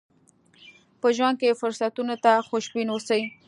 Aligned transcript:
په 1.01 1.07
ژوند 1.17 1.35
کې 1.41 1.57
فرصتونو 1.61 2.15
ته 2.23 2.31
خوشبين 2.47 2.87
اوسئ. 2.91 3.21